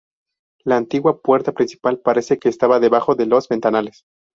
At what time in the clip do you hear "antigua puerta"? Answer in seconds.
0.77-1.51